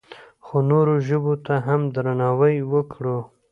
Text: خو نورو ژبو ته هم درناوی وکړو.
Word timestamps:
خو 0.45 0.55
نورو 0.69 0.95
ژبو 1.07 1.33
ته 1.45 1.53
هم 1.67 1.81
درناوی 1.93 2.55
وکړو. 2.73 3.17